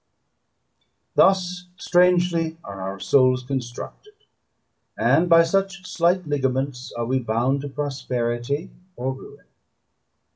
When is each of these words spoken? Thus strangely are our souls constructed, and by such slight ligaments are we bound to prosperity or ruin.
Thus 1.13 1.67
strangely 1.77 2.57
are 2.63 2.81
our 2.81 2.99
souls 2.99 3.43
constructed, 3.43 4.15
and 4.97 5.29
by 5.29 5.43
such 5.43 5.85
slight 5.85 6.25
ligaments 6.25 6.91
are 6.93 7.05
we 7.05 7.19
bound 7.19 7.61
to 7.61 7.69
prosperity 7.69 8.71
or 8.95 9.13
ruin. 9.13 9.45